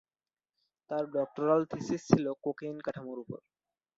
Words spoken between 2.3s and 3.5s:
Cocaine কাঠামোর উপর।